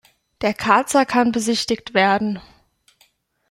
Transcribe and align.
Der 0.41 0.55
Karzer 0.55 1.05
kann 1.05 1.31
besichtigt 1.31 1.93
werden. 1.93 2.39